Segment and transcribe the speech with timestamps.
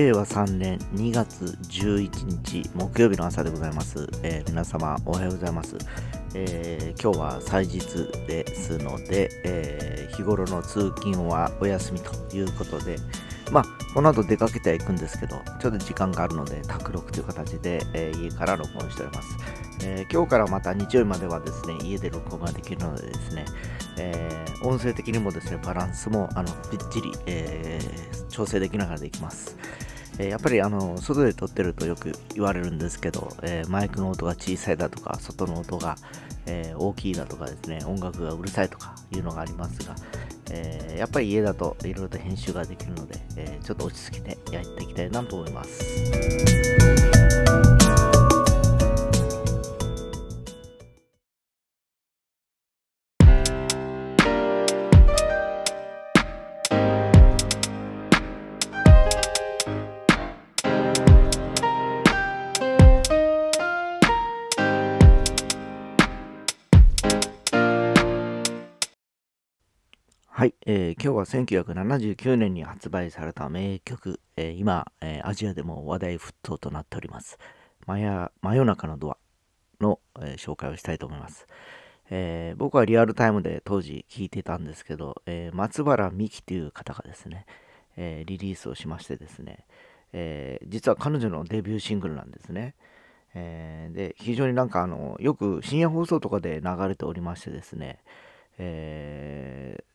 [0.00, 4.08] 令和3年2月11日木曜日の朝でございます。
[4.22, 5.76] えー皆様おはようございます。
[6.34, 7.80] えー今日は祭日
[8.26, 12.96] ですので、えー日頃の通勤はお休みということで、
[13.52, 19.36] まあ、この後出かけてはいくんですけど、ちょっと時間があるので、宅録という形で、えー家から録音しております。
[19.84, 23.44] えー今日からまた日曜日まではですね、家で録音ができるのでですね、
[23.98, 27.78] えー音声的にもですね、バランスもあのびっちり、え
[28.30, 29.58] 調整できながらできます。
[30.20, 35.96] えやっぱりあの外で撮ってるとよく言われるんですけど、えーマイクの音が小さいだとか、外の音が、
[36.46, 39.94] えー大きいだとかですね、音楽がうるさいとかいうのがありますが、
[40.50, 46.89] えーやっぱり家だといろいろと編集ができるので、えちょっと落ち着けてやっていきたいなと思います。
[70.40, 77.38] はい、えー今日は1979年に発売された名曲、えー今、えーアジアでも話題沸騰となっております。
[77.86, 79.18] 真夜真夜中のドア
[79.82, 81.46] の、えー紹介をしたいと思います。
[82.08, 87.44] えー僕はリアルタイムで当時聴いてたんですけど、えー松原美樹という方がですね、
[87.98, 89.66] えーリリースをしましてですね、
[90.14, 92.74] えー実は彼女のデビューシングルなんですね。
[93.34, 97.98] えーで非常になんかあのよく深夜放送とかで流れておりましてですね、
[98.56, 99.89] えー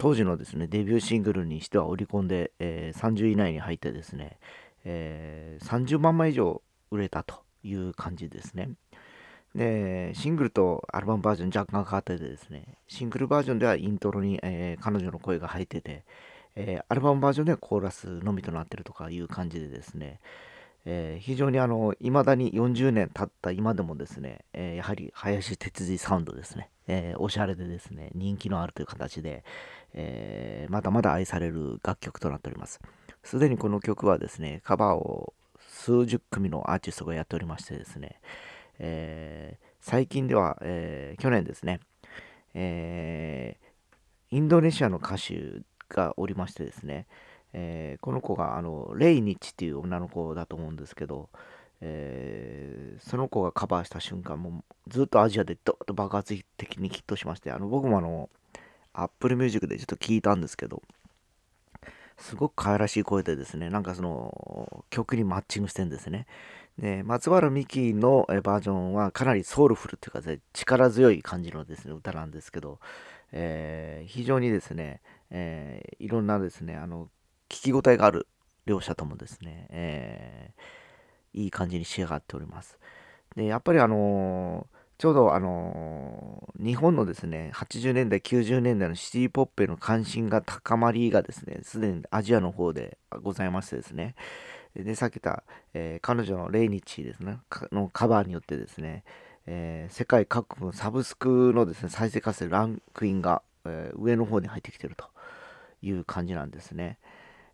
[0.00, 4.38] 当時のですねデビューシングルにしてはオリコンで、えー30位以内に入ってですね、
[4.86, 8.70] えー30万枚以上売れたという感じですね。
[9.54, 16.04] でシングルとアルバムバージョン若干変わっててですねシングルバージョンではイントロに、えー彼女の声が入ってて、
[16.56, 20.20] えーアルバムバージョンではコーラスのみとなってるとかいう感じでですね、
[20.86, 29.44] えー非常にあの未だに40年経った今でもですね、えーやはり林哲司サウンドですね、えーおしゃれでですね人気のあるという形で、
[29.94, 32.80] えーまだまだ愛される楽曲となっております。
[33.22, 38.20] すでにこの曲はですねカバーを数十組のアーティストがやっておりましてですね、
[38.78, 41.80] えー最近では、えー去年ですね、
[42.54, 47.06] えーインドネシアの歌手がおりましてですね、
[47.52, 51.28] えーこの子があのレイニッチっていう女の子だと思うんですけど、
[51.80, 58.28] えーその子がカバーした瞬間もずっとアジアでドッと爆発的にヒットしましてあの僕もあの
[58.92, 60.82] Apple Music でちょっと聞いたんですけど
[62.18, 66.26] すごく可愛らしい声でですねなんかその曲にマッチングしてんですね
[66.78, 72.78] で松原美樹のバージョンはかなりソウルフルっていうかね力強い感じのですね歌なんですけど、
[73.32, 77.08] えー非常にですね、えーいろんなですねあの
[77.48, 78.26] 聞き応えがある
[78.66, 80.60] 両者ともですね、えー
[81.32, 82.76] いい感じに仕上がっております。
[83.36, 94.14] で、やっぱりあのーちょうどあのー日本のですね、80年代、90年代のシティポップへの関心が高まりがですね、すでにアジアの方でございましてですね、
[94.76, 97.38] で、さっき言った、えー彼女のレイニッチですね、
[97.72, 99.04] のカバーによってですね、
[99.46, 105.06] えー世界各国のサブスクのですね、再生活性ランクインが、え上の方に入ってきてると
[105.80, 106.98] いう感じなんですね。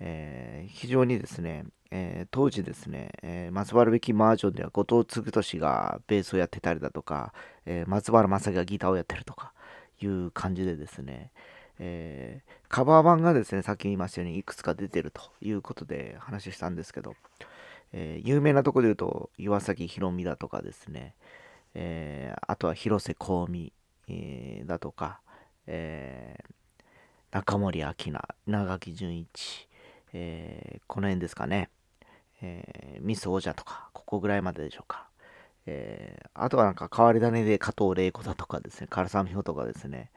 [0.00, 7.32] えー非常にですね、えー当時ですね、えー松原べきバージョンでは後藤嗣俊がベースをやってたりだとか、
[7.66, 9.52] えー松原正樹がギターをやってるとか
[10.00, 11.32] いう感じでですね、
[11.78, 17.14] えーカバー版がですね、さっき言いましたようにいくつか出てるということで話したんですけど、
[17.92, 21.14] えー有名なところで言うと岩崎宏美だとかですね、
[21.74, 23.72] えーあとは広瀬香美、
[24.08, 25.20] えーだとか、
[25.66, 26.52] えー
[27.30, 29.67] 中森明菜、長木純一、
[30.12, 31.70] えーこの辺ですかね、
[32.42, 35.08] えーミス王者とか、ここぐらいまででしょうか。
[35.66, 40.10] えーあとはなんか変わり種で加藤玲子だとかですね、唐沢美穂とかですね、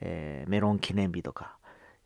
[0.00, 1.56] えーメロン記念日とか、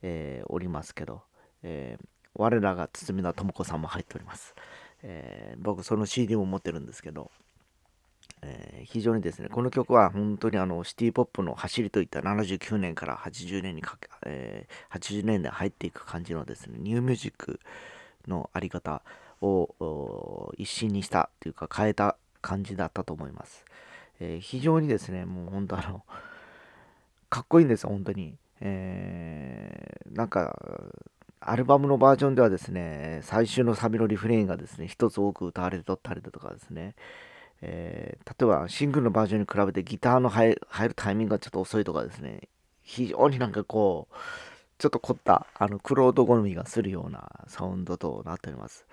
[0.03, 1.23] えーおりますけど、
[1.63, 4.55] えー我らが堤田智子さんも入っております。
[5.03, 7.31] え僕その CD も持ってるんですけど、
[8.43, 17.61] えー非常にですね、この曲は本当にあのシティポップの走りといった79年から80年にかけ、えー80年代入っていく感じのですね、ニューミュージック
[18.27, 19.03] のあり方
[19.43, 23.65] を一新にしたというか変えた感じだったと思います。
[24.21, 26.03] えー非常にですね、もう本当あの、
[27.29, 28.35] かっこいいんですよ、本当に。
[28.61, 30.57] えーなんか、
[31.41, 36.95] アルバムのバージョンではですね、最終のサビのリフレインがですね、一つ多く歌われてとったりだとかですね、
[37.63, 42.49] えー例えばシングルのバージョンに比べてギターの入るタイミングがちょっと遅いとかですね、
[42.83, 44.15] 非常になんかこう、
[44.79, 48.87] ちょっと凝った、あの、クロード好みがするようなサウンドとなっております。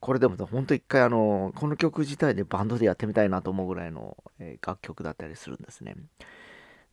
[0.00, 5.96] これでも本当一回あの、この曲自体でバンドでやってみたいなと思うぐらいの、え、楽曲だったりするんですね。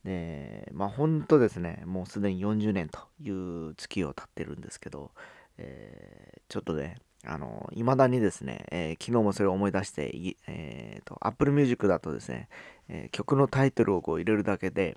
[0.04, 5.10] で、まあ本当ですね、もうすでに40年という月を経ってるんですけど、
[5.58, 10.10] えー、ちょっとね、あの、未だにですね、えー、昨日もそれを思い出して、
[10.46, 12.48] えーと、Apple Music だとですね、
[12.88, 14.96] えー、曲のタイトルをこう入れるだけで、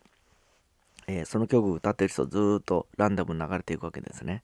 [1.08, 4.44] え、その曲を歌ってる人ずっとランダムに流れていくわけですね。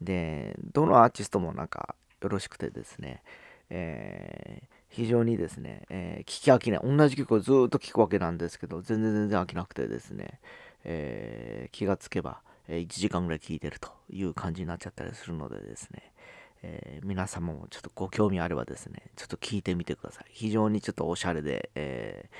[0.00, 3.22] で、どのアーティストもなんかよろしくてですね、
[3.70, 6.80] えー、非常にですね、え、聞き飽きない。
[6.82, 10.40] 同じ曲をずっと聴くわけなんですけど、全然全然飽きなくてですね、
[10.84, 16.12] えー、気がつけば、え1時間ぐらい聴いてるという感じになっちゃったりするのでですね、
[16.62, 20.24] えー、皆様もちょっとご興味あればですね、ちょっと聞いてみてください。
[20.30, 22.30] 非常にちょっとおしゃれで、え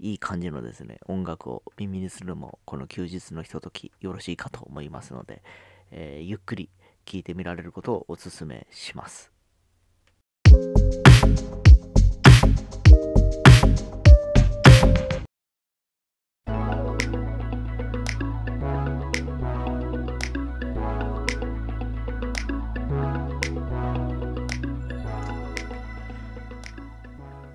[0.00, 5.42] ー、いい感じのですね、音楽を耳にするのも、この休日のひとときよろしいかと思いますので、
[5.90, 6.70] えー、ゆっくり
[7.04, 9.30] 聞いてみられることをお勧めします。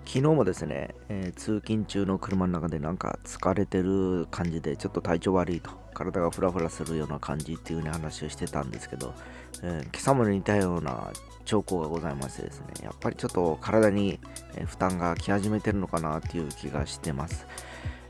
[0.09, 9.13] 昨日もですね、えー、通勤中の車の中でなんか疲れてる感じでちょっと体調悪いと体がフラフラするような感じっていうね話をしてたんですけど、
[9.61, 11.11] えー、今朝も似たような
[11.45, 14.19] 兆候がございましてですねやっぱりちょっと体に
[14.65, 17.45] 負担がき始めてるのかなっていう気がしてます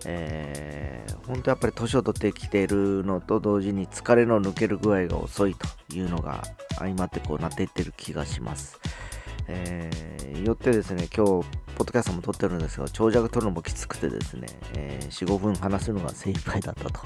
[0.06, 6.42] えー、本当やっぱり年を取ってきているのと同時に疲れの抜ける具合が遅いというのが
[6.78, 8.80] 相まってこうなっていってる気がします。
[9.50, 11.48] えー、よってですね、今日、
[11.80, 17.06] ポッドキャストも撮ってるんですが、長尺撮るのもきつくてですね、えー、4、5分話すのが精一杯だったと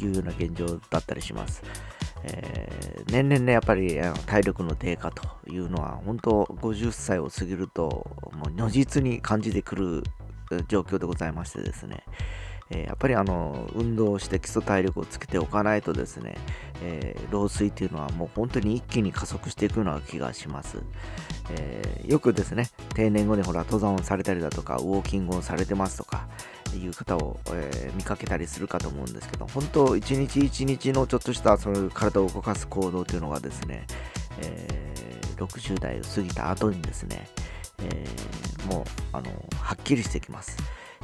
[0.00, 1.62] いうような現状だったりします。
[2.22, 7.84] えー、年々ね、やっぱり体力の低下というのは、本当50歳を過ぎると、
[8.32, 10.02] もう如実に感じてくる
[10.68, 12.02] 状況でございましてですね、
[12.70, 16.36] えー、やっぱりあの運動して基礎体力をつけておかないとですね、
[16.82, 20.78] えー、老衰っていうのはもう本当に一気に加速していくような気がします、
[21.50, 26.28] えー、よくですね定年後にほら登山をされたりだとかウォーキングをされてますとか
[26.74, 33.86] いう方を、え見かけたりするかと思うんですけど本当一日一日のちょっとしたその体を動かす行動というのがですね、
[34.40, 34.66] え
[35.36, 37.28] 60代を過ぎた後にですね、
[37.80, 38.04] え
[38.66, 40.56] もうあのはっきりしてきます。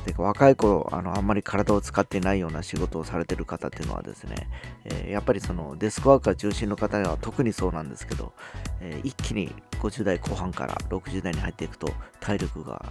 [0.06, 4.48] で若い頃あのあんまり体を使ってないような仕事をされてる方っていうのはですね、
[4.84, 8.32] えー、やっぱりそのデスクワークが中心の方には特にそうなんですけど、
[8.80, 12.84] えー、一気に50代後半から60代に入っていくと体力が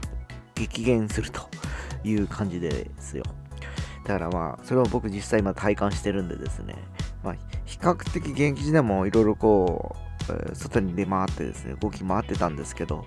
[0.56, 1.42] 激減すると
[2.04, 3.24] いう感じですよ。
[4.06, 6.76] だからまあそれを僕実際今体感してるんでですね、
[7.24, 7.36] まあ、
[7.66, 10.09] 比較的現役時でもいろいろこう、
[10.54, 13.06] 外に出回ってですね動き回ってたんですけど、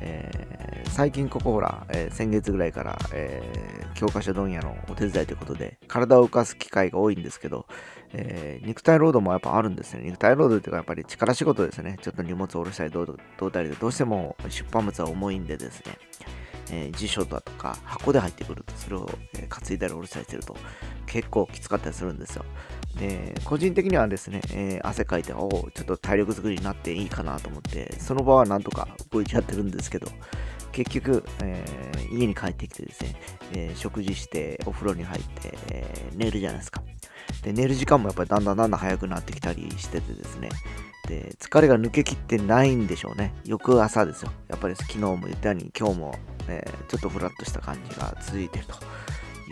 [0.00, 7.66] えー、最近ここほら、えー、先月ぐらいから、えー、教科書問屋のお手伝いということで、体を動かす機会が多いんですけど、
[8.12, 10.02] え肉体労働もやっぱあるんですね。
[10.04, 11.98] 肉体労働っていうかやっぱり力仕事ですね。
[12.00, 15.98] ちょっと荷物を下ろしたりどうどうたりで、どうしても出版物は重いんでですね、
[16.70, 20.56] え辞書だとか箱で入ってくると、それを、え担いだり下ろしたりすると
[21.06, 22.44] 結構きつかったりするんですよ。
[22.98, 30.08] で、個人的にはですね、えー、汗かいて、おちょっと体力作りになっていいかなと思って、その場はなんとか動いちゃってるんですけど、
[30.72, 33.16] 結局、えー、家に帰ってきてですね、
[33.54, 36.82] え、食事して、お風呂に入って、え寝るじゃないですか。
[37.42, 40.48] で、寝る時間もやっぱりだんだんだんだん早くなってきたりしててですね、
[41.06, 43.32] で、疲れが抜けきってないんでしょうね。
[43.44, 44.32] 翌朝ですよ。
[44.48, 46.14] やっぱり昨日も言ったように、今日も、
[46.48, 48.74] えちょっとフラッとした感じが続いてると。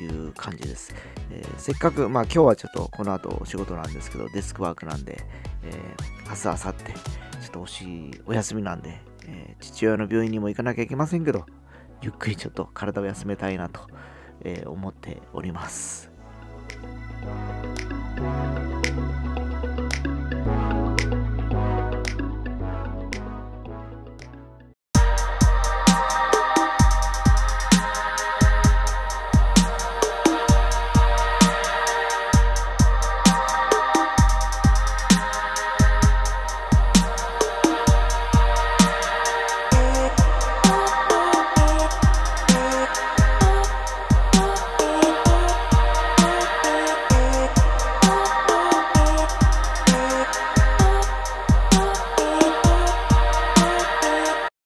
[0.00, 0.94] いう感じです。
[1.30, 5.24] えー、せっかく、まあ今日はちょっとこの後お仕事なんですけど、デスクワークなんで、
[5.62, 6.92] えー、明日、明後日、
[7.40, 11.46] ちょっとおしお休みなんで、えー、父親の病院にも行かなきゃいけませんけど、
[12.02, 13.80] ゆっくりちょっと体を休めたいなと、
[14.42, 16.10] え、思っております。